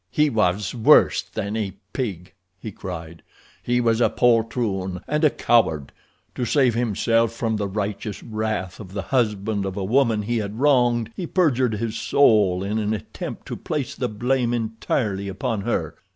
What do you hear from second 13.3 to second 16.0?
to place the blame entirely upon her.